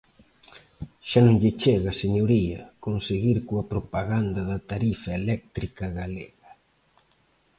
Xa 1.09 1.19
non 1.25 1.35
lle 1.41 1.53
chega, 1.61 1.99
señoría, 2.03 2.61
con 2.83 2.93
seguir 3.09 3.37
coa 3.47 3.67
propaganda 3.73 4.41
da 4.49 4.57
tarifa 4.71 5.09
eléctrica 5.21 5.85
galega. 5.99 6.49